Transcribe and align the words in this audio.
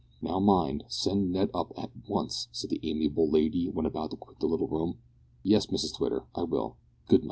"Now, 0.19 0.39
mind, 0.39 0.85
send 0.87 1.31
Ned 1.31 1.51
up 1.53 1.73
at 1.77 1.91
once," 2.07 2.47
said 2.51 2.71
the 2.71 2.79
amiable 2.81 3.29
lady 3.29 3.69
when 3.69 3.85
about 3.85 4.09
to 4.09 4.17
quit 4.17 4.39
the 4.39 4.47
little 4.47 4.67
room. 4.67 4.97
"Yes, 5.43 5.67
Mrs 5.67 5.93
Twitter, 5.95 6.23
I 6.33 6.41
will; 6.41 6.77
good 7.07 7.17
night." 7.17 7.19